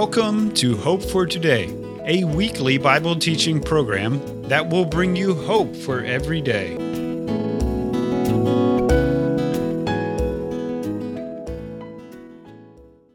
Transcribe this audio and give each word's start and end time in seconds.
Welcome 0.00 0.54
to 0.54 0.76
Hope 0.76 1.02
for 1.02 1.26
Today, 1.26 1.74
a 2.04 2.22
weekly 2.22 2.78
Bible 2.78 3.16
teaching 3.16 3.60
program 3.60 4.42
that 4.44 4.68
will 4.70 4.84
bring 4.84 5.16
you 5.16 5.34
hope 5.34 5.74
for 5.74 6.04
every 6.04 6.40
day. 6.40 6.76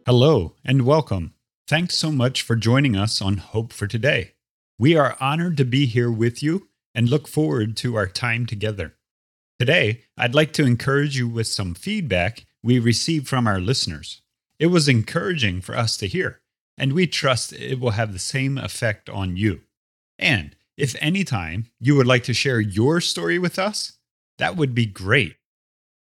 Hello 0.06 0.56
and 0.66 0.82
welcome. 0.82 1.34
Thanks 1.70 1.98
so 1.98 2.12
much 2.12 2.42
for 2.42 2.58
joining 2.58 2.98
us 2.98 3.22
on 3.22 3.38
Hope 3.38 3.72
for 3.72 3.88
Today. 3.88 4.34
We 4.78 4.98
are 4.98 5.16
honored 5.22 5.56
to 5.58 5.64
be 5.64 5.86
here 5.86 6.12
with 6.12 6.44
you 6.44 6.68
and 6.94 7.08
look 7.08 7.30
forward 7.30 7.78
to 7.78 7.96
our 7.96 8.08
time 8.08 8.46
together. 8.46 8.96
Today, 9.58 10.02
I'd 10.18 10.36
like 10.36 10.52
to 10.54 10.66
encourage 10.66 11.18
you 11.18 11.30
with 11.30 11.48
some 11.48 11.76
feedback 11.76 12.46
we 12.62 12.78
received 12.78 13.30
from 13.30 13.48
our 13.48 13.62
listeners. 13.62 14.22
It 14.60 14.68
was 14.68 14.90
encouraging 14.90 15.62
for 15.62 15.78
us 15.78 15.96
to 15.96 16.08
hear 16.08 16.42
and 16.78 16.94
we 16.94 17.08
trust 17.08 17.54
it 17.54 17.80
will 17.80 17.92
have 17.92 18.14
the 18.14 18.20
same 18.20 18.58
effect 18.58 19.10
on 19.10 19.38
you. 19.38 19.62
And 20.18 20.56
if 20.78 20.96
any 21.00 21.24
time 21.24 21.68
you 21.80 21.96
would 21.96 22.08
like 22.08 22.24
to 22.24 22.34
share 22.34 22.60
your 22.60 23.02
story 23.02 23.38
with 23.38 23.60
us, 23.60 23.94
that 24.38 24.56
would 24.56 24.74
be 24.74 24.86
great. 24.86 25.36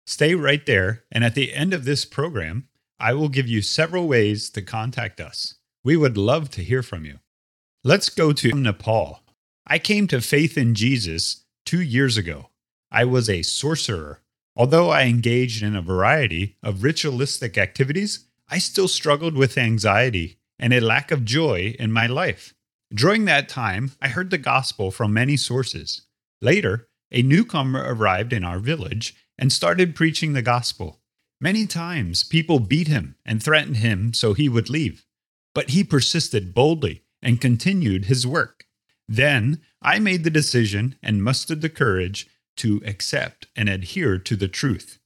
Stay 0.05 0.35
right 0.35 0.65
there, 0.65 1.03
and 1.11 1.23
at 1.23 1.35
the 1.35 1.53
end 1.53 1.73
of 1.73 1.85
this 1.85 2.05
program, 2.05 2.67
I 2.99 3.13
will 3.13 3.29
give 3.29 3.47
you 3.47 3.61
several 3.61 4.07
ways 4.07 4.49
to 4.51 4.61
contact 4.61 5.19
us. 5.19 5.55
We 5.83 5.97
would 5.97 6.17
love 6.17 6.49
to 6.51 6.63
hear 6.63 6.83
from 6.83 7.05
you. 7.05 7.19
Let's 7.83 8.09
go 8.09 8.31
to 8.33 8.51
Nepal. 8.53 9.21
I 9.65 9.79
came 9.79 10.07
to 10.07 10.21
faith 10.21 10.57
in 10.57 10.75
Jesus 10.75 11.45
two 11.65 11.81
years 11.81 12.17
ago. 12.17 12.49
I 12.91 13.05
was 13.05 13.29
a 13.29 13.41
sorcerer. 13.41 14.21
Although 14.55 14.89
I 14.89 15.03
engaged 15.03 15.63
in 15.63 15.75
a 15.75 15.81
variety 15.81 16.57
of 16.61 16.83
ritualistic 16.83 17.57
activities, 17.57 18.27
I 18.49 18.59
still 18.59 18.89
struggled 18.89 19.35
with 19.35 19.57
anxiety 19.57 20.37
and 20.61 20.73
a 20.73 20.79
lack 20.79 21.11
of 21.11 21.25
joy 21.25 21.75
in 21.77 21.91
my 21.91 22.07
life. 22.07 22.53
During 22.93 23.25
that 23.25 23.49
time, 23.49 23.91
I 24.01 24.07
heard 24.07 24.29
the 24.29 24.37
gospel 24.37 24.91
from 24.91 25.13
many 25.13 25.35
sources. 25.35 26.03
Later, 26.41 26.87
a 27.11 27.21
newcomer 27.21 27.83
arrived 27.85 28.31
in 28.31 28.45
our 28.45 28.59
village 28.59 29.15
and 29.37 29.51
started 29.51 29.95
preaching 29.95 30.33
the 30.33 30.41
gospel. 30.41 31.01
Many 31.41 31.65
times, 31.65 32.23
people 32.23 32.59
beat 32.59 32.87
him 32.87 33.15
and 33.25 33.41
threatened 33.41 33.77
him 33.77 34.13
so 34.13 34.33
he 34.33 34.47
would 34.47 34.69
leave. 34.69 35.05
But 35.55 35.71
he 35.71 35.83
persisted 35.83 36.53
boldly 36.53 37.03
and 37.21 37.41
continued 37.41 38.05
his 38.05 38.27
work. 38.27 38.65
Then 39.07 39.61
I 39.81 39.99
made 39.99 40.23
the 40.23 40.29
decision 40.29 40.95
and 41.01 41.23
mustered 41.23 41.61
the 41.61 41.69
courage 41.69 42.27
to 42.57 42.81
accept 42.85 43.47
and 43.55 43.67
adhere 43.67 44.17
to 44.19 44.35
the 44.35 44.47
truth. 44.47 44.99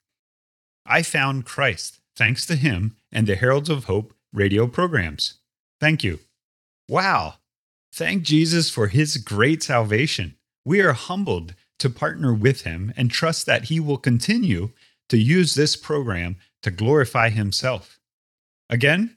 I 0.85 1.01
found 1.01 1.45
Christ 1.45 2.01
thanks 2.15 2.45
to 2.47 2.55
him 2.55 2.97
and 3.11 3.25
the 3.25 3.35
Heralds 3.35 3.69
of 3.69 3.85
Hope 3.85 4.13
radio 4.33 4.67
programs. 4.67 5.39
Thank 5.79 6.03
you. 6.03 6.19
Wow. 6.87 7.35
Thank 7.93 8.23
Jesus 8.23 8.69
for 8.69 8.87
his 8.87 9.17
great 9.17 9.63
salvation. 9.63 10.35
We 10.65 10.81
are 10.81 10.93
humbled 10.93 11.53
to 11.79 11.89
partner 11.89 12.33
with 12.33 12.61
him 12.61 12.93
and 12.97 13.11
trust 13.11 13.45
that 13.45 13.65
he 13.65 13.79
will 13.79 13.97
continue 13.97 14.71
to 15.09 15.17
use 15.17 15.53
this 15.53 15.75
program 15.75 16.37
to 16.63 16.71
glorify 16.71 17.29
himself. 17.29 17.99
Again, 18.69 19.15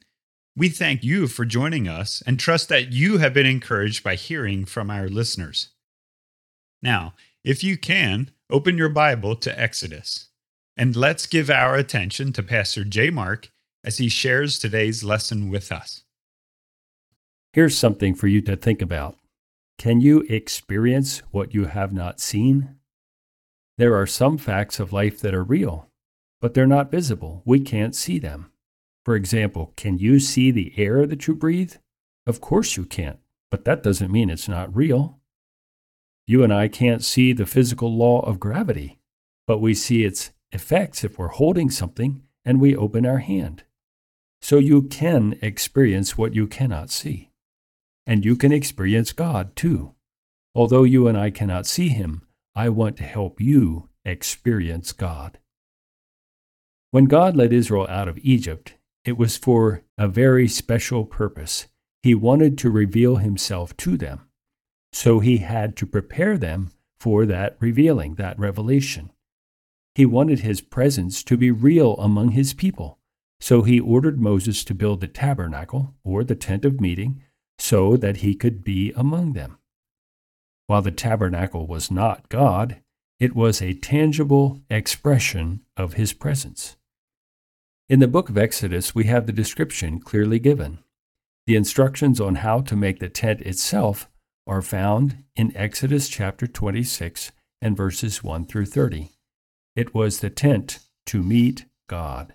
we 0.56 0.69
thank 0.69 1.05
you 1.05 1.29
for 1.29 1.45
joining 1.45 1.89
us 1.89 2.23
and 2.27 2.39
trust 2.39 2.69
that 2.69 2.92
you 2.92 3.19
have 3.19 3.33
been 3.33 3.47
encouraged 3.47 4.03
by 4.03 4.17
hearing 4.17 4.64
from 4.64 4.91
our 4.91 5.09
listeners. 5.09 5.69
Now, 6.83 7.14
if 7.45 7.62
you 7.62 7.79
can, 7.79 8.31
open 8.51 8.77
your 8.77 8.89
Bible 8.89 9.36
to 9.36 9.59
Exodus. 9.59 10.29
And 10.77 10.95
let's 10.95 11.27
give 11.27 11.51
our 11.51 11.75
attention 11.77 12.33
to 12.34 12.42
Pastor 12.42 12.84
J. 12.84 13.11
Mark 13.11 13.51
as 13.84 13.98
he 13.98 14.09
shares 14.09 14.59
today's 14.59 15.03
lesson 15.03 15.48
with 15.48 15.73
us. 15.73 16.03
Here's 17.54 17.78
something 17.78 18.14
for 18.14 18.27
you 18.27 18.42
to 18.42 18.56
think 18.56 18.82
about. 18.82 19.16
Can 19.78 20.00
you 20.00 20.20
experience 20.28 21.20
what 21.30 21.55
you 21.55 21.64
have 21.64 21.92
not 21.92 22.20
seen? 22.20 22.77
There 23.78 23.95
are 23.96 24.06
some 24.06 24.36
facts 24.36 24.78
of 24.78 24.92
life 24.92 25.20
that 25.20 25.34
are 25.34 25.45
real, 25.45 25.89
but 26.40 26.52
they're 26.52 26.67
not 26.67 26.90
visible. 26.90 27.42
We 27.46 27.61
can't 27.61 27.95
see 27.95 28.18
them. 28.18 28.50
For 29.05 29.17
example, 29.17 29.73
can 29.77 29.98
you 29.98 30.20
see 30.20 30.50
the 30.50 30.74
air 30.77 31.06
that 31.06 31.27
you 31.27 31.34
breathe? 31.34 31.77
Of 32.27 32.40
course 32.42 32.77
you 32.77 32.84
can't, 32.84 33.18
but 33.50 33.64
that 33.64 33.83
doesn't 33.83 34.12
mean 34.12 34.28
it's 34.28 34.48
not 34.48 34.74
real. 34.77 35.18
You 36.27 36.44
and 36.44 36.52
I 36.52 36.68
can't 36.68 37.02
see 37.02 37.33
the 37.33 37.46
physical 37.46 37.96
law 37.96 38.20
of 38.20 38.39
gravity, 38.39 38.98
but 39.46 39.58
we 39.58 39.73
see 39.73 40.05
its 40.05 40.33
effects 40.52 41.02
if 41.02 41.18
we're 41.18 41.28
holding 41.28 41.70
something 41.70 42.23
and 42.44 42.61
we 42.61 42.77
open 42.77 43.06
our 43.06 43.18
hand. 43.18 43.62
So 44.42 44.58
you 44.58 44.83
can 44.83 45.39
experience 45.40 46.18
what 46.18 46.34
you 46.34 46.46
cannot 46.46 46.90
see 46.90 47.27
and 48.08 48.24
you 48.24 48.35
can 48.35 48.52
experience 48.52 49.13
God 49.13 49.55
too. 49.55 49.95
Although 50.55 50.85
you 50.85 51.07
and 51.07 51.17
I 51.17 51.29
cannot 51.30 51.67
see 51.67 51.91
Him, 51.91 52.23
I 52.57 52.70
want 52.70 52.96
to 52.96 53.05
help 53.05 53.39
you 53.39 53.91
experience 54.02 54.92
God. 54.92 55.39
When 56.91 57.05
God 57.05 57.36
led 57.36 57.52
Israel 57.52 57.86
out 57.86 58.08
of 58.08 58.18
Egypt, 58.23 58.74
it 59.05 59.18
was 59.18 59.36
for 59.36 59.85
a 59.98 60.08
very 60.08 60.48
special 60.48 61.05
purpose. 61.05 61.67
He 62.02 62.14
wanted 62.14 62.57
to 62.58 62.70
reveal 62.70 63.17
Himself 63.17 63.77
to 63.77 63.98
them. 63.98 64.27
So 64.91 65.20
He 65.20 65.36
had 65.36 65.77
to 65.77 65.86
prepare 65.86 66.39
them 66.39 66.70
for 66.98 67.27
that 67.27 67.58
revealing, 67.61 68.14
that 68.14 68.39
revelation. 68.39 69.13
He 69.95 70.07
wanted 70.07 70.41
His 70.41 70.63
presence 70.63 71.23
to 71.24 71.36
be 71.36 71.51
real 71.51 71.95
among 71.97 72.30
His 72.30 72.55
people. 72.55 72.98
So 73.39 73.63
He 73.63 73.79
ordered 73.79 74.18
Moses 74.18 74.64
to 74.64 74.74
build 74.74 75.02
the 75.02 75.08
tabernacle, 75.08 75.95
or 76.02 76.24
the 76.24 76.35
tent 76.35 76.64
of 76.64 76.80
meeting, 76.80 77.23
so 77.58 77.96
that 77.96 78.19
he 78.19 78.35
could 78.35 78.63
be 78.63 78.92
among 78.92 79.33
them. 79.33 79.58
While 80.67 80.83
the 80.83 80.91
tabernacle 80.91 81.67
was 81.67 81.91
not 81.91 82.29
God, 82.29 82.80
it 83.19 83.35
was 83.35 83.61
a 83.61 83.74
tangible 83.74 84.61
expression 84.70 85.63
of 85.77 85.95
his 85.95 86.13
presence. 86.13 86.77
In 87.89 88.01
the 88.01 88.07
book 88.07 88.29
of 88.29 88.36
Exodus, 88.36 88.95
we 88.95 89.05
have 89.05 89.27
the 89.27 89.33
description 89.33 89.98
clearly 89.98 90.39
given. 90.39 90.79
The 91.47 91.57
instructions 91.57 92.20
on 92.20 92.36
how 92.36 92.61
to 92.61 92.77
make 92.77 93.01
the 93.01 93.08
tent 93.08 93.41
itself 93.41 94.11
are 94.47 94.61
found 94.61 95.24
in 95.35 95.57
Exodus 95.57 96.08
chapter 96.08 96.47
26 96.47 97.33
and 97.63 97.77
verses 97.77 98.23
1 98.23 98.45
through 98.45 98.67
30. 98.67 99.11
It 99.74 99.95
was 99.95 100.20
the 100.20 100.29
tent 100.29 100.80
to 101.07 101.23
meet 101.23 101.64
God, 101.89 102.35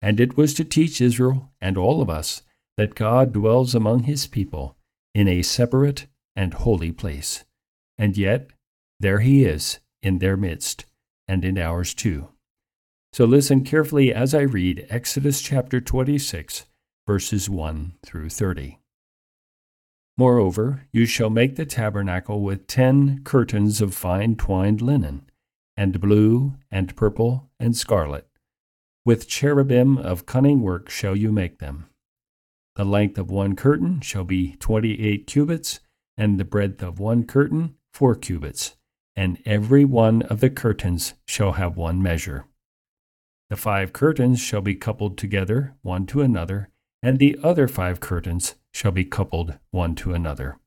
and 0.00 0.20
it 0.20 0.36
was 0.36 0.54
to 0.54 0.64
teach 0.64 1.00
Israel 1.00 1.50
and 1.60 1.76
all 1.76 2.00
of 2.00 2.08
us 2.08 2.42
that 2.76 2.94
God 2.94 3.32
dwells 3.32 3.74
among 3.74 4.04
his 4.04 4.26
people 4.26 4.76
in 5.14 5.28
a 5.28 5.42
separate 5.42 6.06
and 6.34 6.54
holy 6.54 6.92
place. 6.92 7.44
And 7.96 8.16
yet, 8.16 8.50
there 9.00 9.20
he 9.20 9.44
is 9.44 9.80
in 10.02 10.18
their 10.18 10.36
midst, 10.36 10.84
and 11.28 11.44
in 11.44 11.58
ours 11.58 11.94
too. 11.94 12.28
So 13.12 13.24
listen 13.24 13.64
carefully 13.64 14.12
as 14.12 14.34
I 14.34 14.40
read 14.40 14.86
Exodus 14.90 15.40
chapter 15.40 15.80
26, 15.80 16.66
verses 17.06 17.48
1 17.48 17.94
through 18.04 18.30
30. 18.30 18.80
Moreover, 20.16 20.86
you 20.92 21.06
shall 21.06 21.30
make 21.30 21.56
the 21.56 21.66
tabernacle 21.66 22.40
with 22.40 22.66
ten 22.66 23.22
curtains 23.24 23.80
of 23.80 23.94
fine 23.94 24.36
twined 24.36 24.80
linen, 24.80 25.28
and 25.76 26.00
blue, 26.00 26.54
and 26.70 26.94
purple, 26.94 27.50
and 27.58 27.76
scarlet. 27.76 28.28
With 29.04 29.28
cherubim 29.28 29.98
of 29.98 30.26
cunning 30.26 30.60
work 30.62 30.88
shall 30.88 31.16
you 31.16 31.32
make 31.32 31.58
them. 31.58 31.86
The 32.76 32.84
length 32.84 33.18
of 33.18 33.30
one 33.30 33.54
curtain 33.54 34.00
shall 34.00 34.24
be 34.24 34.56
twenty 34.56 35.00
eight 35.00 35.26
cubits, 35.28 35.80
and 36.16 36.40
the 36.40 36.44
breadth 36.44 36.82
of 36.82 36.98
one 36.98 37.24
curtain 37.24 37.76
four 37.92 38.16
cubits, 38.16 38.76
and 39.14 39.40
every 39.46 39.84
one 39.84 40.22
of 40.22 40.40
the 40.40 40.50
curtains 40.50 41.14
shall 41.26 41.52
have 41.52 41.76
one 41.76 42.02
measure. 42.02 42.46
The 43.48 43.56
five 43.56 43.92
curtains 43.92 44.40
shall 44.40 44.60
be 44.60 44.74
coupled 44.74 45.16
together 45.16 45.76
one 45.82 46.06
to 46.06 46.22
another, 46.22 46.70
and 47.00 47.20
the 47.20 47.38
other 47.42 47.68
five 47.68 48.00
curtains 48.00 48.56
shall 48.72 48.90
be 48.90 49.04
coupled 49.04 49.56
one 49.70 49.94
to 49.96 50.12
another. 50.12 50.58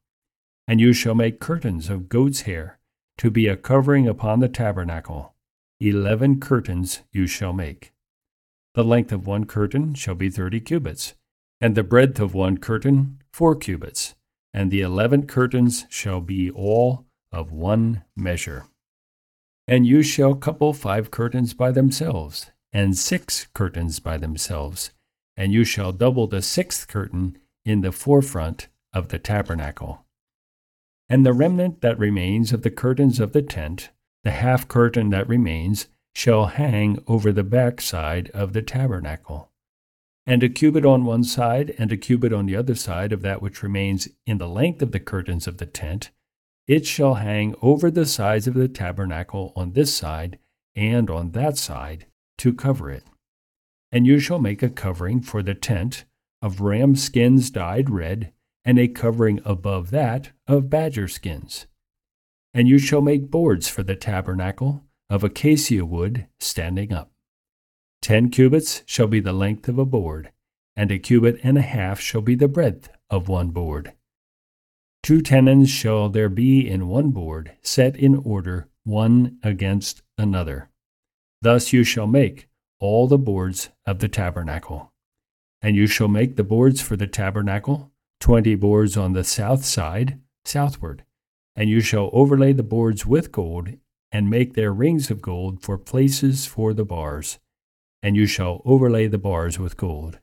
And 0.65 0.79
you 0.79 0.93
shall 0.93 1.15
make 1.15 1.41
curtains 1.41 1.89
of 1.89 2.07
goat's 2.07 2.41
hair 2.41 2.79
to 3.17 3.29
be 3.29 3.47
a 3.47 3.57
covering 3.57 4.07
upon 4.07 4.39
the 4.39 4.47
tabernacle. 4.47 5.35
Eleven 5.81 6.39
curtains 6.39 7.01
you 7.11 7.27
shall 7.27 7.51
make. 7.51 7.91
The 8.75 8.83
length 8.83 9.11
of 9.11 9.27
one 9.27 9.45
curtain 9.45 9.93
shall 9.93 10.15
be 10.15 10.29
thirty 10.29 10.61
cubits 10.61 11.15
and 11.59 11.75
the 11.75 11.83
breadth 11.83 12.19
of 12.19 12.33
one 12.33 12.57
curtain 12.57 13.19
four 13.31 13.55
cubits, 13.55 14.15
and 14.53 14.71
the 14.71 14.81
eleven 14.81 15.27
curtains 15.27 15.85
shall 15.89 16.21
be 16.21 16.49
all 16.49 17.05
of 17.31 17.51
one 17.51 18.03
measure. 18.15 18.65
And 19.67 19.85
you 19.85 20.01
shall 20.01 20.33
couple 20.33 20.73
five 20.73 21.11
curtains 21.11 21.53
by 21.53 21.71
themselves, 21.71 22.51
and 22.73 22.97
six 22.97 23.47
curtains 23.53 23.99
by 23.99 24.17
themselves, 24.17 24.91
and 25.35 25.51
you 25.51 25.63
shall 25.63 25.91
double 25.91 26.25
the 26.25 26.41
sixth 26.41 26.87
curtain 26.87 27.37
in 27.65 27.81
the 27.81 27.91
forefront 27.91 28.69
of 28.93 29.09
the 29.09 29.19
tabernacle. 29.19 30.05
And 31.09 31.25
the 31.25 31.33
remnant 31.33 31.81
that 31.81 31.99
remains 31.99 32.51
of 32.51 32.63
the 32.63 32.71
curtains 32.71 33.19
of 33.19 33.33
the 33.33 33.41
tent, 33.41 33.89
the 34.23 34.31
half 34.31 34.67
curtain 34.67 35.09
that 35.09 35.27
remains, 35.27 35.87
shall 36.15 36.47
hang 36.47 37.03
over 37.05 37.31
the 37.31 37.43
backside 37.43 38.31
of 38.31 38.53
the 38.53 38.63
tabernacle 38.63 39.51
and 40.27 40.43
a 40.43 40.49
cubit 40.49 40.85
on 40.85 41.05
one 41.05 41.23
side, 41.23 41.73
and 41.77 41.89
a 41.89 41.97
cubit 41.97 42.33
on 42.33 42.45
the 42.45 42.55
other 42.55 42.75
side 42.75 43.13
of 43.13 43.21
that 43.21 43.41
which 43.41 43.63
remains 43.63 44.09
in 44.25 44.37
the 44.37 44.47
length 44.47 44.81
of 44.81 44.91
the 44.91 44.99
curtains 44.99 45.47
of 45.47 45.57
the 45.57 45.65
tent, 45.65 46.11
it 46.67 46.85
shall 46.85 47.15
hang 47.15 47.55
over 47.61 47.89
the 47.89 48.05
sides 48.05 48.45
of 48.45 48.53
the 48.53 48.67
tabernacle 48.67 49.53
on 49.55 49.71
this 49.71 49.95
side 49.95 50.37
and 50.75 51.09
on 51.09 51.31
that 51.31 51.57
side 51.57 52.07
to 52.37 52.53
cover 52.53 52.91
it. 52.91 53.05
And 53.89 54.05
you 54.05 54.19
shall 54.19 54.37
make 54.37 54.61
a 54.61 54.69
covering 54.69 55.21
for 55.21 55.41
the 55.41 55.55
tent 55.55 56.03
of 56.41 56.59
ram 56.59 56.97
skins 56.97 57.49
dyed 57.49 57.89
red, 57.89 58.33
and 58.65 58.77
a 58.77 58.89
covering 58.89 59.39
above 59.45 59.91
that 59.91 60.31
of 60.45 60.69
badger 60.69 61.07
skins. 61.07 61.67
And 62.53 62.67
you 62.67 62.79
shall 62.79 63.01
make 63.01 63.31
boards 63.31 63.69
for 63.69 63.81
the 63.81 63.95
tabernacle 63.95 64.83
of 65.09 65.23
acacia 65.23 65.85
wood 65.85 66.27
standing 66.37 66.91
up. 66.91 67.11
Ten 68.07 68.29
cubits 68.29 68.83
shall 68.85 69.07
be 69.07 69.19
the 69.19 69.33
length 69.33 69.67
of 69.67 69.77
a 69.77 69.83
board, 69.83 70.31
and 70.77 70.93
a 70.93 70.97
cubit 70.97 71.41
and 71.43 71.57
a 71.57 71.61
half 71.61 71.99
shall 71.99 72.21
be 72.21 72.35
the 72.35 72.47
breadth 72.47 72.87
of 73.09 73.27
one 73.27 73.49
board. 73.49 73.91
Two 75.03 75.21
tenons 75.21 75.69
shall 75.69 76.07
there 76.07 76.29
be 76.29 76.65
in 76.65 76.87
one 76.87 77.09
board, 77.09 77.51
set 77.61 77.97
in 77.97 78.15
order 78.15 78.69
one 78.85 79.39
against 79.43 80.03
another. 80.17 80.69
Thus 81.41 81.73
you 81.73 81.83
shall 81.83 82.07
make 82.07 82.47
all 82.79 83.09
the 83.09 83.17
boards 83.17 83.71
of 83.85 83.99
the 83.99 84.07
tabernacle. 84.07 84.93
And 85.61 85.75
you 85.75 85.85
shall 85.85 86.07
make 86.07 86.37
the 86.37 86.45
boards 86.45 86.79
for 86.79 86.95
the 86.95 87.07
tabernacle, 87.07 87.91
twenty 88.21 88.55
boards 88.55 88.95
on 88.95 89.11
the 89.11 89.25
south 89.25 89.65
side, 89.65 90.17
southward. 90.45 91.03
And 91.57 91.69
you 91.69 91.81
shall 91.81 92.09
overlay 92.13 92.53
the 92.53 92.63
boards 92.63 93.05
with 93.05 93.33
gold, 93.33 93.71
and 94.13 94.29
make 94.29 94.53
their 94.53 94.71
rings 94.71 95.11
of 95.11 95.21
gold 95.21 95.61
for 95.61 95.77
places 95.77 96.45
for 96.45 96.73
the 96.73 96.85
bars. 96.85 97.39
And 98.01 98.15
you 98.15 98.27
shall 98.27 98.61
overlay 98.65 99.07
the 99.07 99.17
bars 99.17 99.57
with 99.57 99.77
gold. 99.77 100.19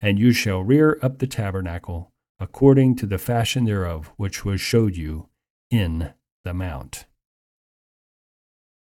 And 0.00 0.18
you 0.18 0.32
shall 0.32 0.62
rear 0.62 0.98
up 1.02 1.18
the 1.18 1.26
tabernacle 1.26 2.12
according 2.40 2.96
to 2.96 3.06
the 3.06 3.18
fashion 3.18 3.64
thereof 3.64 4.12
which 4.16 4.44
was 4.44 4.60
showed 4.60 4.96
you 4.96 5.28
in 5.70 6.12
the 6.44 6.52
mount. 6.52 7.06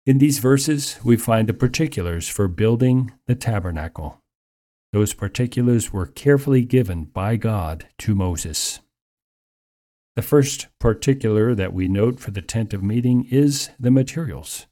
In 0.06 0.18
these 0.20 0.40
verses, 0.40 1.00
we 1.04 1.18
find 1.18 1.50
the 1.50 1.54
particulars 1.54 2.28
for 2.28 2.48
building 2.48 3.14
the 3.26 3.34
tabernacle. 3.34 4.22
Those 4.94 5.14
particulars 5.14 5.92
were 5.92 6.06
carefully 6.06 6.64
given 6.64 7.06
by 7.06 7.38
God 7.38 7.88
to 8.00 8.14
Moses. 8.14 8.82
The 10.16 10.22
first 10.22 10.68
particular 10.80 11.56
that 11.56 11.74
we 11.74 11.88
note 11.88 12.20
for 12.20 12.32
the 12.32 12.42
tent 12.42 12.74
of 12.74 12.84
meeting 12.84 13.28
is 13.32 13.72
the 13.80 13.92
materials. 13.92 14.68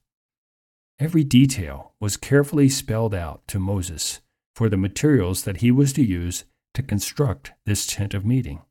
Every 1.00 1.24
detail 1.24 1.94
was 2.00 2.18
carefully 2.18 2.70
spelled 2.70 3.14
out 3.14 3.48
to 3.48 3.60
Moses 3.60 4.22
for 4.56 4.70
the 4.70 4.78
materials 4.78 5.44
that 5.44 5.58
he 5.58 5.72
was 5.72 5.92
to 5.94 6.04
use 6.04 6.46
to 6.76 6.84
construct 6.84 7.54
this 7.66 7.86
tent 7.86 8.14
of 8.14 8.26
meeting. 8.26 8.62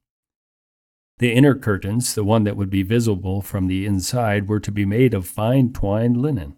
The 1.19 1.33
inner 1.33 1.55
curtains, 1.55 2.15
the 2.15 2.25
one 2.25 2.45
that 2.45 2.57
would 2.57 2.71
be 2.71 2.83
visible 2.83 3.43
from 3.43 3.67
the 3.67 3.87
inside, 3.87 4.49
were 4.49 4.61
to 4.61 4.73
be 4.73 4.85
made 4.85 5.15
of 5.15 5.27
fine 5.27 5.73
twined 5.73 6.17
linen. 6.17 6.57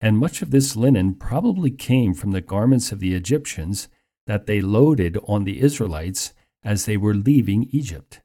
And 0.00 0.18
much 0.18 0.42
of 0.42 0.50
this 0.50 0.76
linen 0.76 1.14
probably 1.14 1.70
came 1.70 2.12
from 2.12 2.32
the 2.32 2.40
garments 2.40 2.92
of 2.92 3.00
the 3.00 3.14
Egyptians 3.14 3.88
that 4.26 4.46
they 4.46 4.60
loaded 4.60 5.18
on 5.26 5.44
the 5.44 5.60
Israelites 5.60 6.34
as 6.62 6.84
they 6.84 6.96
were 6.96 7.14
leaving 7.14 7.68
Egypt. 7.70 8.20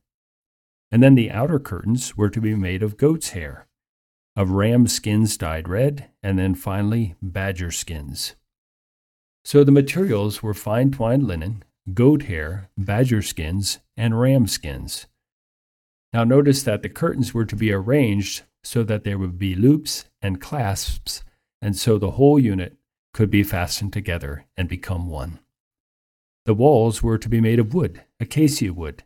And 0.91 1.01
then 1.01 1.15
the 1.15 1.31
outer 1.31 1.59
curtains 1.59 2.17
were 2.17 2.29
to 2.29 2.41
be 2.41 2.55
made 2.55 2.83
of 2.83 2.97
goat's 2.97 3.29
hair, 3.29 3.67
of 4.35 4.51
ram 4.51 4.87
skins 4.87 5.37
dyed 5.37 5.67
red, 5.67 6.09
and 6.23 6.39
then 6.39 6.55
finally 6.55 7.15
badger 7.21 7.71
skins. 7.71 8.35
So 9.43 9.63
the 9.63 9.71
materials 9.71 10.43
were 10.43 10.53
fine 10.53 10.91
twined 10.91 11.23
linen, 11.23 11.63
goat 11.93 12.23
hair, 12.23 12.69
badger 12.77 13.21
skins, 13.21 13.79
and 13.97 14.19
ram 14.19 14.47
skins. 14.47 15.07
Now 16.13 16.23
notice 16.23 16.63
that 16.63 16.81
the 16.81 16.89
curtains 16.89 17.33
were 17.33 17.45
to 17.45 17.55
be 17.55 17.71
arranged 17.71 18.43
so 18.63 18.83
that 18.83 19.03
there 19.03 19.17
would 19.17 19.39
be 19.39 19.55
loops 19.55 20.05
and 20.21 20.41
clasps, 20.41 21.23
and 21.61 21.75
so 21.75 21.97
the 21.97 22.11
whole 22.11 22.39
unit 22.39 22.77
could 23.13 23.29
be 23.29 23.43
fastened 23.43 23.93
together 23.93 24.45
and 24.55 24.69
become 24.69 25.09
one. 25.09 25.39
The 26.45 26.53
walls 26.53 27.03
were 27.03 27.17
to 27.17 27.29
be 27.29 27.41
made 27.41 27.59
of 27.59 27.73
wood, 27.73 28.03
acacia 28.19 28.73
wood. 28.73 29.03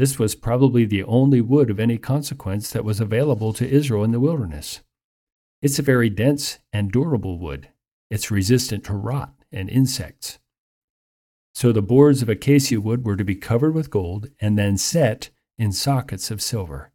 This 0.00 0.18
was 0.18 0.34
probably 0.34 0.86
the 0.86 1.04
only 1.04 1.42
wood 1.42 1.68
of 1.68 1.78
any 1.78 1.98
consequence 1.98 2.70
that 2.70 2.86
was 2.86 3.00
available 3.00 3.52
to 3.52 3.68
Israel 3.68 4.02
in 4.02 4.12
the 4.12 4.18
wilderness. 4.18 4.80
It's 5.60 5.78
a 5.78 5.82
very 5.82 6.08
dense 6.08 6.58
and 6.72 6.90
durable 6.90 7.38
wood. 7.38 7.68
It's 8.08 8.30
resistant 8.30 8.82
to 8.84 8.94
rot 8.94 9.34
and 9.52 9.68
insects. 9.68 10.38
So 11.52 11.70
the 11.70 11.82
boards 11.82 12.22
of 12.22 12.30
acacia 12.30 12.80
wood 12.80 13.04
were 13.04 13.14
to 13.14 13.26
be 13.26 13.34
covered 13.34 13.74
with 13.74 13.90
gold 13.90 14.30
and 14.40 14.58
then 14.58 14.78
set 14.78 15.28
in 15.58 15.70
sockets 15.70 16.30
of 16.30 16.40
silver. 16.40 16.92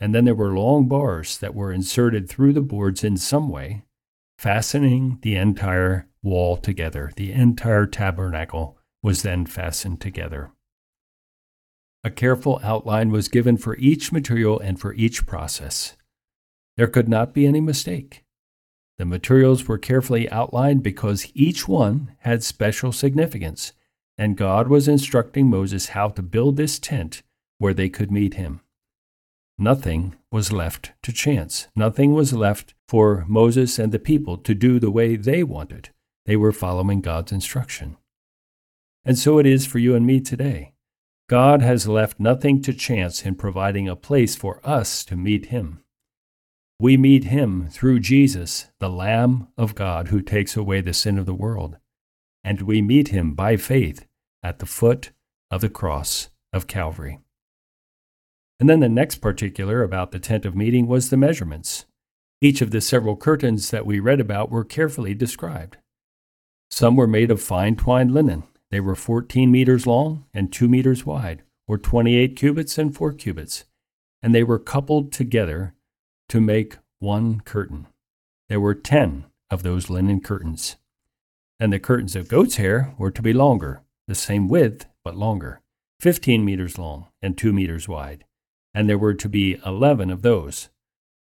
And 0.00 0.12
then 0.12 0.24
there 0.24 0.34
were 0.34 0.52
long 0.52 0.88
bars 0.88 1.38
that 1.38 1.54
were 1.54 1.72
inserted 1.72 2.28
through 2.28 2.54
the 2.54 2.60
boards 2.60 3.04
in 3.04 3.16
some 3.18 3.50
way, 3.50 3.84
fastening 4.36 5.20
the 5.22 5.36
entire 5.36 6.08
wall 6.24 6.56
together. 6.56 7.12
The 7.14 7.30
entire 7.30 7.86
tabernacle 7.86 8.78
was 9.00 9.22
then 9.22 9.46
fastened 9.46 10.00
together. 10.00 10.50
A 12.04 12.10
careful 12.10 12.60
outline 12.64 13.10
was 13.10 13.28
given 13.28 13.56
for 13.56 13.76
each 13.76 14.10
material 14.10 14.58
and 14.58 14.80
for 14.80 14.92
each 14.94 15.24
process. 15.26 15.96
There 16.76 16.88
could 16.88 17.08
not 17.08 17.32
be 17.32 17.46
any 17.46 17.60
mistake. 17.60 18.24
The 18.98 19.04
materials 19.04 19.68
were 19.68 19.78
carefully 19.78 20.28
outlined 20.30 20.82
because 20.82 21.30
each 21.34 21.68
one 21.68 22.16
had 22.20 22.42
special 22.42 22.92
significance, 22.92 23.72
and 24.18 24.36
God 24.36 24.68
was 24.68 24.88
instructing 24.88 25.48
Moses 25.48 25.90
how 25.90 26.08
to 26.08 26.22
build 26.22 26.56
this 26.56 26.78
tent 26.78 27.22
where 27.58 27.74
they 27.74 27.88
could 27.88 28.10
meet 28.10 28.34
him. 28.34 28.60
Nothing 29.56 30.16
was 30.32 30.50
left 30.50 30.92
to 31.02 31.12
chance. 31.12 31.68
Nothing 31.76 32.14
was 32.14 32.32
left 32.32 32.74
for 32.88 33.24
Moses 33.28 33.78
and 33.78 33.92
the 33.92 33.98
people 33.98 34.36
to 34.38 34.54
do 34.54 34.80
the 34.80 34.90
way 34.90 35.14
they 35.14 35.44
wanted. 35.44 35.90
They 36.26 36.36
were 36.36 36.52
following 36.52 37.00
God's 37.00 37.30
instruction. 37.30 37.96
And 39.04 39.18
so 39.18 39.38
it 39.38 39.46
is 39.46 39.66
for 39.66 39.78
you 39.78 39.94
and 39.94 40.06
me 40.06 40.20
today. 40.20 40.71
God 41.28 41.62
has 41.62 41.88
left 41.88 42.20
nothing 42.20 42.60
to 42.62 42.74
chance 42.74 43.24
in 43.24 43.36
providing 43.36 43.88
a 43.88 43.96
place 43.96 44.36
for 44.36 44.60
us 44.64 45.04
to 45.04 45.16
meet 45.16 45.46
Him. 45.46 45.82
We 46.78 46.96
meet 46.96 47.24
Him 47.24 47.68
through 47.70 48.00
Jesus, 48.00 48.66
the 48.80 48.90
Lamb 48.90 49.48
of 49.56 49.74
God 49.74 50.08
who 50.08 50.20
takes 50.20 50.56
away 50.56 50.80
the 50.80 50.92
sin 50.92 51.18
of 51.18 51.26
the 51.26 51.34
world. 51.34 51.76
And 52.42 52.62
we 52.62 52.82
meet 52.82 53.08
Him 53.08 53.34
by 53.34 53.56
faith 53.56 54.06
at 54.42 54.58
the 54.58 54.66
foot 54.66 55.12
of 55.50 55.60
the 55.60 55.68
cross 55.68 56.30
of 56.52 56.66
Calvary. 56.66 57.20
And 58.58 58.68
then 58.68 58.80
the 58.80 58.88
next 58.88 59.16
particular 59.16 59.82
about 59.82 60.10
the 60.10 60.18
tent 60.18 60.44
of 60.44 60.54
meeting 60.54 60.86
was 60.86 61.10
the 61.10 61.16
measurements. 61.16 61.86
Each 62.40 62.60
of 62.60 62.72
the 62.72 62.80
several 62.80 63.16
curtains 63.16 63.70
that 63.70 63.86
we 63.86 64.00
read 64.00 64.20
about 64.20 64.50
were 64.50 64.64
carefully 64.64 65.14
described. 65.14 65.78
Some 66.70 66.96
were 66.96 67.06
made 67.06 67.30
of 67.30 67.40
fine 67.40 67.76
twined 67.76 68.12
linen. 68.12 68.42
They 68.72 68.80
were 68.80 68.96
14 68.96 69.52
meters 69.52 69.86
long 69.86 70.24
and 70.34 70.52
2 70.52 70.68
meters 70.68 71.06
wide, 71.06 71.44
or 71.68 71.78
28 71.78 72.34
cubits 72.34 72.76
and 72.76 72.92
4 72.92 73.12
cubits, 73.12 73.64
and 74.20 74.34
they 74.34 74.42
were 74.42 74.58
coupled 74.58 75.12
together 75.12 75.74
to 76.28 76.40
make 76.40 76.78
one 76.98 77.38
curtain. 77.42 77.86
There 78.48 78.60
were 78.60 78.74
10 78.74 79.26
of 79.48 79.62
those 79.62 79.88
linen 79.88 80.20
curtains. 80.20 80.74
And 81.60 81.72
the 81.72 81.78
curtains 81.78 82.16
of 82.16 82.26
goat's 82.26 82.56
hair 82.56 82.92
were 82.98 83.12
to 83.12 83.22
be 83.22 83.32
longer, 83.32 83.82
the 84.08 84.16
same 84.16 84.48
width, 84.48 84.86
but 85.04 85.16
longer, 85.16 85.60
15 86.00 86.44
meters 86.44 86.76
long 86.76 87.06
and 87.22 87.38
2 87.38 87.52
meters 87.52 87.86
wide 87.86 88.24
and 88.74 88.88
there 88.88 88.98
were 88.98 89.14
to 89.14 89.28
be 89.28 89.58
eleven 89.64 90.10
of 90.10 90.22
those. 90.22 90.68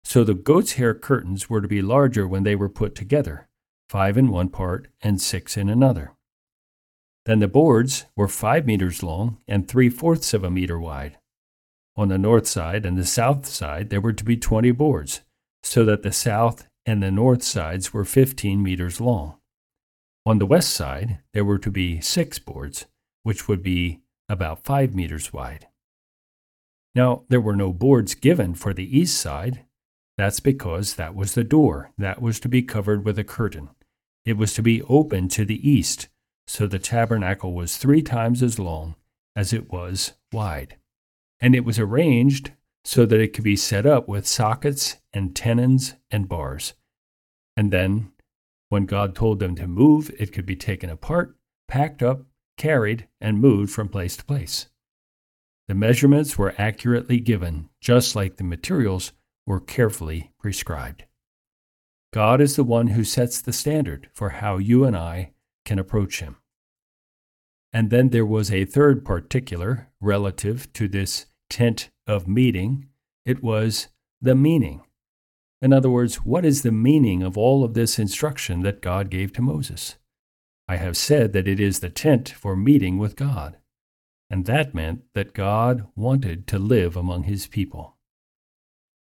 So 0.04 0.24
the 0.24 0.34
goat's 0.34 0.72
hair 0.72 0.94
curtains 0.94 1.50
were 1.50 1.60
to 1.60 1.68
be 1.68 1.82
larger 1.82 2.26
when 2.26 2.42
they 2.42 2.56
were 2.56 2.68
put 2.68 2.94
together, 2.94 3.48
five 3.88 4.16
in 4.16 4.28
one 4.28 4.48
part 4.48 4.88
and 5.02 5.20
six 5.20 5.56
in 5.56 5.68
another. 5.68 6.12
Then 7.28 7.40
the 7.40 7.46
boards 7.46 8.06
were 8.16 8.26
five 8.26 8.64
meters 8.64 9.02
long 9.02 9.36
and 9.46 9.68
three 9.68 9.90
fourths 9.90 10.32
of 10.32 10.44
a 10.44 10.50
meter 10.50 10.80
wide. 10.80 11.18
On 11.94 12.08
the 12.08 12.16
north 12.16 12.46
side 12.46 12.86
and 12.86 12.96
the 12.96 13.04
south 13.04 13.44
side 13.44 13.90
there 13.90 14.00
were 14.00 14.14
to 14.14 14.24
be 14.24 14.38
twenty 14.38 14.70
boards, 14.70 15.20
so 15.62 15.84
that 15.84 16.02
the 16.02 16.10
south 16.10 16.66
and 16.86 17.02
the 17.02 17.10
north 17.10 17.42
sides 17.42 17.92
were 17.92 18.06
fifteen 18.06 18.62
meters 18.62 18.98
long. 18.98 19.36
On 20.24 20.38
the 20.38 20.46
west 20.46 20.70
side 20.70 21.18
there 21.34 21.44
were 21.44 21.58
to 21.58 21.70
be 21.70 22.00
six 22.00 22.38
boards, 22.38 22.86
which 23.24 23.46
would 23.46 23.62
be 23.62 24.00
about 24.30 24.64
five 24.64 24.94
meters 24.94 25.30
wide. 25.30 25.66
Now, 26.94 27.24
there 27.28 27.42
were 27.42 27.56
no 27.56 27.74
boards 27.74 28.14
given 28.14 28.54
for 28.54 28.72
the 28.72 28.98
east 28.98 29.20
side. 29.20 29.66
That's 30.16 30.40
because 30.40 30.94
that 30.94 31.14
was 31.14 31.34
the 31.34 31.44
door. 31.44 31.90
That 31.98 32.22
was 32.22 32.40
to 32.40 32.48
be 32.48 32.62
covered 32.62 33.04
with 33.04 33.18
a 33.18 33.22
curtain. 33.22 33.68
It 34.24 34.38
was 34.38 34.54
to 34.54 34.62
be 34.62 34.80
open 34.84 35.28
to 35.28 35.44
the 35.44 35.68
east, 35.68 36.08
so 36.48 36.66
the 36.66 36.78
tabernacle 36.78 37.52
was 37.52 37.76
three 37.76 38.00
times 38.00 38.42
as 38.42 38.58
long 38.58 38.94
as 39.36 39.52
it 39.52 39.70
was 39.70 40.14
wide. 40.32 40.76
And 41.40 41.54
it 41.54 41.64
was 41.64 41.78
arranged 41.78 42.52
so 42.84 43.04
that 43.04 43.20
it 43.20 43.34
could 43.34 43.44
be 43.44 43.54
set 43.54 43.84
up 43.84 44.08
with 44.08 44.26
sockets 44.26 44.96
and 45.12 45.36
tenons 45.36 45.94
and 46.10 46.26
bars. 46.26 46.72
And 47.54 47.70
then, 47.70 48.12
when 48.70 48.86
God 48.86 49.14
told 49.14 49.40
them 49.40 49.56
to 49.56 49.66
move, 49.66 50.10
it 50.18 50.32
could 50.32 50.46
be 50.46 50.56
taken 50.56 50.88
apart, 50.88 51.36
packed 51.68 52.02
up, 52.02 52.22
carried, 52.56 53.06
and 53.20 53.40
moved 53.40 53.70
from 53.70 53.88
place 53.88 54.16
to 54.16 54.24
place. 54.24 54.68
The 55.68 55.74
measurements 55.74 56.38
were 56.38 56.54
accurately 56.56 57.20
given, 57.20 57.68
just 57.78 58.16
like 58.16 58.36
the 58.36 58.44
materials 58.44 59.12
were 59.46 59.60
carefully 59.60 60.32
prescribed. 60.38 61.04
God 62.10 62.40
is 62.40 62.56
the 62.56 62.64
one 62.64 62.88
who 62.88 63.04
sets 63.04 63.42
the 63.42 63.52
standard 63.52 64.08
for 64.14 64.30
how 64.30 64.56
you 64.56 64.84
and 64.84 64.96
I 64.96 65.32
can 65.68 65.78
approach 65.78 66.18
Him. 66.20 66.36
And 67.72 67.90
then 67.90 68.08
there 68.08 68.26
was 68.26 68.50
a 68.50 68.64
third 68.64 69.04
particular 69.04 69.88
relative 70.00 70.72
to 70.72 70.88
this 70.88 71.26
tent 71.48 71.90
of 72.06 72.26
meeting 72.26 72.88
it 73.28 73.42
was 73.42 73.88
the 74.22 74.34
meaning. 74.34 74.80
In 75.60 75.70
other 75.70 75.90
words, 75.90 76.24
what 76.24 76.46
is 76.46 76.62
the 76.62 76.72
meaning 76.72 77.22
of 77.22 77.36
all 77.36 77.62
of 77.62 77.74
this 77.74 77.98
instruction 77.98 78.62
that 78.62 78.80
God 78.80 79.10
gave 79.10 79.34
to 79.34 79.42
Moses? 79.42 79.96
I 80.66 80.76
have 80.76 80.96
said 80.96 81.34
that 81.34 81.46
it 81.46 81.60
is 81.60 81.80
the 81.80 81.90
tent 81.90 82.30
for 82.30 82.56
meeting 82.56 82.96
with 82.96 83.16
God. 83.16 83.58
And 84.30 84.46
that 84.46 84.74
meant 84.74 85.02
that 85.12 85.34
God 85.34 85.88
wanted 85.94 86.46
to 86.46 86.58
live 86.58 86.96
among 86.96 87.24
his 87.24 87.46
people. 87.46 87.98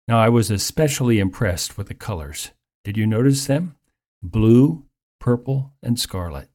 Now, 0.07 0.21
I 0.21 0.29
was 0.29 0.51
especially 0.51 1.19
impressed 1.19 1.79
with 1.79 1.89
the 1.89 1.95
colors. 1.95 2.51
Did 2.85 2.99
you 2.99 3.07
notice 3.07 3.47
them? 3.47 3.77
Blue, 4.23 4.85
purple, 5.19 5.73
and 5.83 5.99
scarlet. 5.99 6.50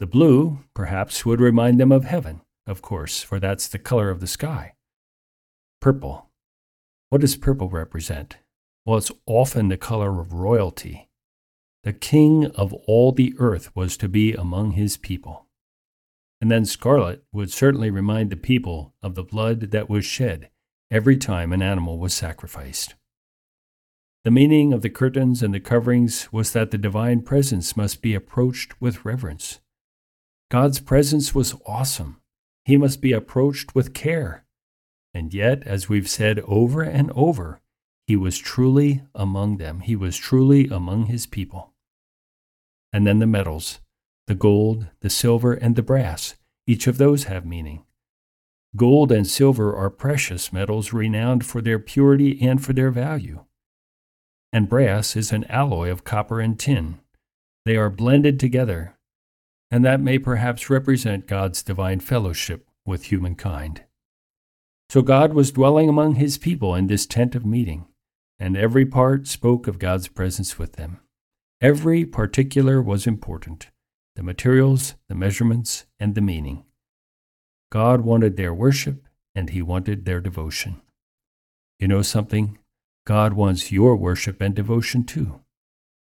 The 0.00 0.06
blue, 0.06 0.60
perhaps, 0.74 1.26
would 1.26 1.40
remind 1.40 1.80
them 1.80 1.90
of 1.90 2.04
heaven, 2.04 2.42
of 2.66 2.82
course, 2.82 3.22
for 3.22 3.40
that's 3.40 3.66
the 3.66 3.78
color 3.78 4.10
of 4.10 4.20
the 4.20 4.28
sky. 4.28 4.74
Purple. 5.80 6.30
What 7.10 7.20
does 7.20 7.36
purple 7.36 7.68
represent? 7.68 8.36
Well, 8.86 8.98
it's 8.98 9.10
often 9.26 9.68
the 9.68 9.76
color 9.76 10.20
of 10.20 10.32
royalty. 10.32 11.08
The 11.82 11.92
king 11.92 12.46
of 12.46 12.72
all 12.86 13.12
the 13.12 13.34
earth 13.38 13.74
was 13.74 13.96
to 13.96 14.08
be 14.08 14.34
among 14.34 14.72
his 14.72 14.96
people. 14.96 15.46
And 16.40 16.50
then 16.50 16.64
scarlet 16.64 17.24
would 17.32 17.50
certainly 17.50 17.90
remind 17.90 18.30
the 18.30 18.36
people 18.36 18.94
of 19.02 19.16
the 19.16 19.24
blood 19.24 19.72
that 19.72 19.90
was 19.90 20.04
shed 20.04 20.50
every 20.90 21.16
time 21.16 21.52
an 21.52 21.62
animal 21.62 21.98
was 21.98 22.14
sacrificed. 22.14 22.94
The 24.24 24.30
meaning 24.30 24.72
of 24.72 24.82
the 24.82 24.90
curtains 24.90 25.42
and 25.42 25.52
the 25.52 25.60
coverings 25.60 26.32
was 26.32 26.52
that 26.52 26.70
the 26.70 26.78
divine 26.78 27.22
presence 27.22 27.76
must 27.76 28.02
be 28.02 28.14
approached 28.14 28.80
with 28.80 29.04
reverence. 29.04 29.60
God's 30.50 30.80
presence 30.80 31.34
was 31.34 31.54
awesome. 31.66 32.20
He 32.64 32.76
must 32.76 33.00
be 33.00 33.12
approached 33.12 33.74
with 33.74 33.94
care. 33.94 34.44
And 35.12 35.34
yet, 35.34 35.66
as 35.66 35.88
we've 35.88 36.08
said 36.08 36.40
over 36.40 36.82
and 36.82 37.10
over, 37.12 37.60
he 38.06 38.16
was 38.16 38.38
truly 38.38 39.02
among 39.14 39.58
them. 39.58 39.80
He 39.80 39.94
was 39.94 40.16
truly 40.16 40.66
among 40.68 41.06
his 41.06 41.26
people. 41.26 41.74
And 42.92 43.06
then 43.06 43.18
the 43.18 43.26
metals 43.26 43.80
the 44.26 44.34
gold, 44.34 44.88
the 45.00 45.08
silver, 45.08 45.54
and 45.54 45.74
the 45.74 45.82
brass. 45.82 46.34
Each 46.66 46.86
of 46.86 46.98
those 46.98 47.24
have 47.24 47.46
meaning. 47.46 47.84
Gold 48.76 49.10
and 49.10 49.26
silver 49.26 49.74
are 49.74 49.88
precious 49.88 50.52
metals 50.52 50.92
renowned 50.92 51.46
for 51.46 51.62
their 51.62 51.78
purity 51.78 52.38
and 52.42 52.62
for 52.62 52.74
their 52.74 52.90
value. 52.90 53.46
And 54.52 54.68
brass 54.68 55.16
is 55.16 55.32
an 55.32 55.44
alloy 55.44 55.90
of 55.90 56.04
copper 56.04 56.42
and 56.42 56.58
tin. 56.58 57.00
They 57.64 57.76
are 57.76 57.88
blended 57.88 58.38
together 58.38 58.97
and 59.70 59.84
that 59.84 60.00
may 60.00 60.18
perhaps 60.18 60.70
represent 60.70 61.26
God's 61.26 61.62
divine 61.62 62.00
fellowship 62.00 62.66
with 62.86 63.04
humankind. 63.04 63.84
So 64.90 65.02
God 65.02 65.34
was 65.34 65.52
dwelling 65.52 65.88
among 65.88 66.14
his 66.14 66.38
people 66.38 66.74
in 66.74 66.86
this 66.86 67.06
tent 67.06 67.34
of 67.34 67.44
meeting, 67.44 67.86
and 68.38 68.56
every 68.56 68.86
part 68.86 69.26
spoke 69.26 69.66
of 69.66 69.78
God's 69.78 70.08
presence 70.08 70.58
with 70.58 70.74
them. 70.74 71.00
Every 71.60 72.04
particular 72.04 72.80
was 72.80 73.06
important 73.06 73.68
the 74.16 74.22
materials, 74.24 74.94
the 75.08 75.14
measurements, 75.14 75.86
and 76.00 76.16
the 76.16 76.20
meaning. 76.20 76.64
God 77.70 78.00
wanted 78.00 78.36
their 78.36 78.52
worship, 78.52 79.06
and 79.32 79.50
he 79.50 79.62
wanted 79.62 80.04
their 80.04 80.20
devotion. 80.20 80.80
You 81.78 81.86
know 81.86 82.02
something? 82.02 82.58
God 83.06 83.34
wants 83.34 83.70
your 83.70 83.94
worship 83.94 84.40
and 84.40 84.56
devotion 84.56 85.04
too. 85.04 85.40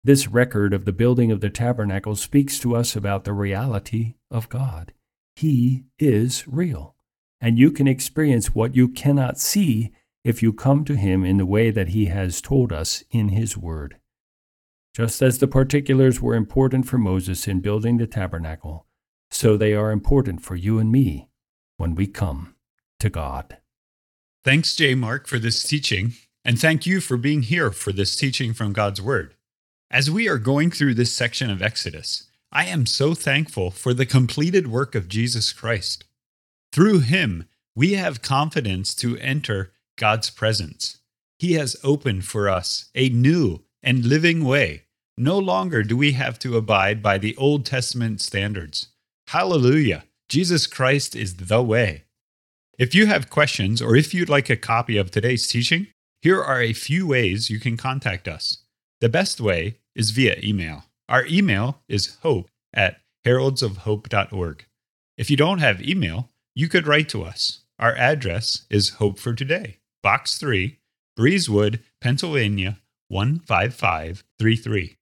This 0.04 0.28
record 0.28 0.74
of 0.74 0.86
the 0.86 0.92
building 0.92 1.32
of 1.32 1.42
the 1.42 1.52
tabernacle 1.52 2.16
speaks 2.16 2.58
to 2.60 2.76
us 2.76 2.96
about 2.96 3.24
the 3.24 3.34
reality 3.34 4.16
of 4.32 4.50
God. 4.50 4.94
He 5.36 5.84
is 6.00 6.48
real, 6.48 6.96
and 7.40 7.60
you 7.60 7.70
can 7.70 7.88
experience 7.88 8.56
what 8.56 8.76
you 8.76 8.88
cannot 8.88 9.38
see 9.38 9.92
if 10.24 10.42
you 10.42 10.54
come 10.54 10.86
to 10.86 10.96
Him 10.96 11.24
in 11.24 11.38
the 11.38 11.46
way 11.46 11.70
that 11.70 11.90
He 11.90 12.06
has 12.06 12.42
told 12.42 12.74
us 12.74 13.04
in 13.12 13.30
His 13.30 13.56
Word. 13.56 13.98
Just 14.96 15.22
as 15.22 15.38
the 15.38 15.48
particulars 15.48 16.20
were 16.20 16.36
important 16.36 16.88
for 16.88 16.98
Moses 16.98 17.48
in 17.48 17.62
building 17.62 17.98
the 17.98 18.08
tabernacle, 18.08 18.88
so 19.30 19.56
they 19.56 19.76
are 19.76 19.92
important 19.92 20.42
for 20.42 20.56
you 20.56 20.80
and 20.80 20.92
me 20.92 21.30
when 21.78 21.94
we 21.94 22.08
come 22.08 22.56
to 23.00 23.10
God. 23.10 23.58
Thanks, 24.44 24.76
J. 24.76 24.96
Mark, 24.96 25.28
for 25.28 25.38
this 25.38 25.64
teaching, 25.64 26.14
and 26.44 26.60
thank 26.60 26.88
you 26.88 27.02
for 27.02 27.18
being 27.18 27.44
here 27.44 27.72
for 27.72 27.92
this 27.92 28.16
teaching 28.16 28.54
from 28.54 28.74
God's 28.74 29.00
Word. 29.00 29.36
As 29.94 30.10
we 30.10 30.30
are 30.30 30.38
going 30.38 30.72
through 30.72 30.94
this 30.94 31.14
section 31.14 31.50
of 31.50 31.62
Exodus, 31.62 32.30
I 32.50 32.66
am 32.68 32.86
so 32.86 33.14
thankful 33.14 33.72
for 33.72 33.94
the 33.94 34.06
completed 34.06 34.68
work 34.68 34.96
of 34.96 35.10
Jesus 35.10 35.52
Christ. 35.52 36.06
Through 36.72 37.00
him, 37.00 37.50
we 37.76 37.96
have 37.96 38.22
confidence 38.22 38.96
to 38.96 39.18
enter 39.18 39.74
God's 39.98 40.30
presence. 40.30 41.00
He 41.40 41.56
has 41.56 41.76
opened 41.84 42.24
for 42.24 42.48
us 42.48 42.90
a 42.96 43.10
new 43.10 43.66
and 43.84 44.06
living 44.06 44.46
way. 44.46 44.84
No 45.18 45.38
longer 45.38 45.84
do 45.84 45.98
we 45.98 46.14
have 46.14 46.40
to 46.40 46.56
abide 46.56 47.04
by 47.04 47.18
the 47.18 47.36
Old 47.36 47.66
Testament 47.66 48.22
standards. 48.22 48.88
Hallelujah! 49.28 50.06
Jesus 50.30 50.68
Christ 50.68 51.18
is 51.18 51.36
the 51.36 51.62
way. 51.62 52.06
If 52.80 52.96
you 52.96 53.08
have 53.08 53.30
questions 53.30 53.82
or 53.82 53.98
if 53.98 54.14
you'd 54.14 54.30
like 54.30 54.50
a 54.50 54.56
copy 54.56 54.96
of 54.96 55.12
today's 55.12 55.50
teaching, 55.50 55.88
here 56.22 56.42
are 56.42 56.62
a 56.62 56.72
few 56.72 57.08
ways 57.08 57.50
you 57.50 57.60
can 57.60 57.76
contact 57.76 58.30
us. 58.30 58.60
The 59.02 59.10
best 59.10 59.42
way 59.42 59.80
is 59.96 60.12
via 60.12 60.38
email. 60.44 60.86
Our 61.10 61.26
email 61.26 61.82
is 61.88 62.18
hope 62.22 62.50
at 62.74 63.02
heraldsofhope.org. 63.26 64.66
If 65.18 65.30
you 65.30 65.38
don't 65.38 65.60
have 65.60 65.82
email, 65.82 66.30
you 66.56 66.68
could 66.68 66.88
write 66.88 67.10
to 67.10 67.24
us. 67.24 67.62
Our 67.80 67.96
address 67.96 68.66
is 68.70 68.90
Hope 68.90 69.20
for 69.20 69.34
Today, 69.34 69.78
Box 70.04 70.38
3, 70.38 70.78
Breezewood, 71.18 71.80
Pennsylvania 72.00 72.80
15533. 73.10 74.98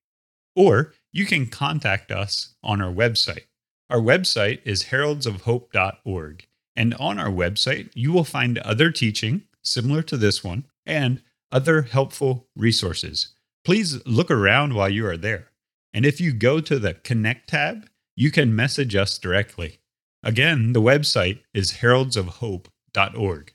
Or 0.56 0.92
you 1.12 1.26
can 1.26 1.46
contact 1.46 2.10
us 2.10 2.54
on 2.62 2.80
our 2.80 2.92
website. 2.92 3.44
Our 3.88 4.00
website 4.00 4.60
is 4.64 4.84
heraldsofhope.org. 4.84 6.46
And 6.76 6.94
on 6.94 7.18
our 7.18 7.30
website, 7.30 7.90
you 7.94 8.12
will 8.12 8.24
find 8.24 8.58
other 8.58 8.90
teaching 8.90 9.42
similar 9.62 10.02
to 10.02 10.16
this 10.16 10.42
one 10.42 10.66
and 10.86 11.22
other 11.52 11.82
helpful 11.82 12.46
resources 12.56 13.34
please 13.64 14.04
look 14.06 14.30
around 14.30 14.74
while 14.74 14.88
you 14.88 15.06
are 15.06 15.16
there. 15.16 15.48
And 15.92 16.06
if 16.06 16.20
you 16.20 16.32
go 16.32 16.60
to 16.60 16.78
the 16.78 16.94
Connect 16.94 17.48
tab, 17.48 17.88
you 18.16 18.30
can 18.30 18.54
message 18.54 18.94
us 18.94 19.18
directly. 19.18 19.78
Again, 20.22 20.72
the 20.72 20.82
website 20.82 21.40
is 21.54 21.74
heraldsofhope.org. 21.74 23.54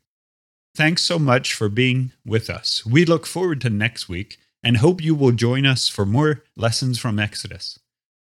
Thanks 0.76 1.04
so 1.04 1.20
much 1.20 1.54
for 1.54 1.70
being 1.70 2.12
with 2.26 2.50
us. 2.50 2.86
We 2.86 3.06
look 3.06 3.26
forward 3.26 3.62
to 3.62 3.70
next 3.70 4.10
week 4.10 4.38
and 4.64 4.78
hope 4.78 5.02
you 5.02 5.16
will 5.16 5.32
join 5.32 5.66
us 5.66 5.88
for 5.88 6.06
more 6.06 6.44
lessons 6.58 6.98
from 6.98 7.20
Exodus. 7.20 7.80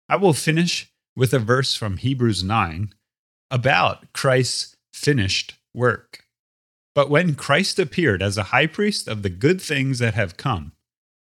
I 0.09 0.17
will 0.17 0.33
finish 0.33 0.91
with 1.15 1.33
a 1.33 1.39
verse 1.39 1.77
from 1.77 1.99
Hebrews 1.99 2.43
9 2.43 2.93
about 3.51 4.13
Christ's 4.13 4.77
finished 4.93 5.55
work. 5.75 6.25
But 6.95 7.11
when 7.11 7.35
Christ 7.35 7.79
appeared 7.79 8.23
as 8.23 8.37
a 8.37 8.45
high 8.45 8.67
priest 8.67 9.07
of 9.07 9.23
the 9.23 9.29
good 9.29 9.61
things 9.61 9.99
that 10.01 10.15
have 10.15 10.37
come, 10.37 10.73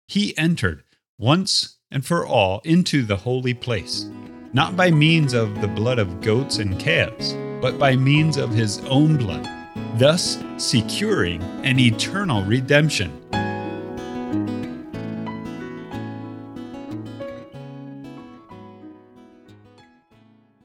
he 0.08 0.36
entered 0.36 0.82
once 1.18 1.76
and 1.90 2.04
for 2.04 2.26
all 2.26 2.60
into 2.64 3.02
the 3.02 3.16
holy 3.16 3.54
place, 3.54 4.06
not 4.52 4.76
by 4.76 4.90
means 4.90 5.32
of 5.32 5.60
the 5.60 5.68
blood 5.68 5.98
of 5.98 6.20
goats 6.20 6.58
and 6.58 6.78
calves, 6.80 7.34
but 7.60 7.78
by 7.78 7.94
means 7.94 8.36
of 8.36 8.50
his 8.50 8.80
own 8.86 9.16
blood, 9.16 9.48
thus 9.98 10.42
securing 10.56 11.42
an 11.64 11.78
eternal 11.78 12.42
redemption 12.44 13.21